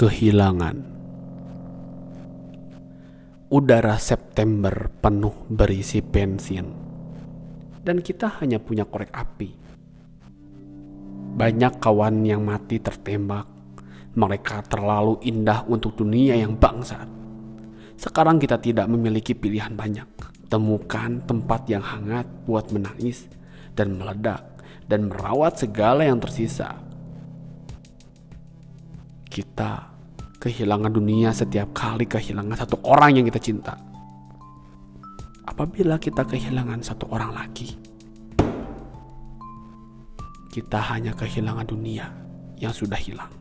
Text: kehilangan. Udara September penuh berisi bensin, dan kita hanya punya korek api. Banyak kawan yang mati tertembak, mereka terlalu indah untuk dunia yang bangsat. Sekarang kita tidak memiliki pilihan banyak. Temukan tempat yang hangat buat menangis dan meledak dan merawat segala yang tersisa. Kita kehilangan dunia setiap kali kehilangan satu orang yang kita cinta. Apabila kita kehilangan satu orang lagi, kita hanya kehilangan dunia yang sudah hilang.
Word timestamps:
kehilangan. 0.00 0.80
Udara 3.52 4.00
September 4.00 4.88
penuh 4.96 5.44
berisi 5.52 6.00
bensin, 6.00 6.72
dan 7.84 8.00
kita 8.00 8.40
hanya 8.40 8.56
punya 8.56 8.88
korek 8.88 9.12
api. 9.12 9.52
Banyak 11.36 11.84
kawan 11.84 12.24
yang 12.24 12.40
mati 12.40 12.80
tertembak, 12.80 13.44
mereka 14.16 14.64
terlalu 14.64 15.20
indah 15.20 15.68
untuk 15.68 15.92
dunia 16.00 16.32
yang 16.32 16.56
bangsat. 16.56 17.04
Sekarang 18.00 18.40
kita 18.40 18.56
tidak 18.56 18.88
memiliki 18.88 19.36
pilihan 19.36 19.76
banyak. 19.76 20.08
Temukan 20.48 21.20
tempat 21.28 21.68
yang 21.68 21.84
hangat 21.84 22.24
buat 22.48 22.72
menangis 22.72 23.28
dan 23.76 24.00
meledak 24.00 24.64
dan 24.88 25.12
merawat 25.12 25.60
segala 25.60 26.08
yang 26.08 26.16
tersisa. 26.16 26.72
Kita 29.28 29.89
kehilangan 30.40 30.88
dunia 30.88 31.36
setiap 31.36 31.76
kali 31.76 32.08
kehilangan 32.08 32.56
satu 32.56 32.80
orang 32.88 33.20
yang 33.20 33.28
kita 33.28 33.36
cinta. 33.36 33.76
Apabila 35.44 36.00
kita 36.00 36.24
kehilangan 36.24 36.80
satu 36.80 37.04
orang 37.12 37.36
lagi, 37.36 37.76
kita 40.48 40.80
hanya 40.80 41.12
kehilangan 41.12 41.68
dunia 41.68 42.08
yang 42.56 42.72
sudah 42.72 42.96
hilang. 42.96 43.39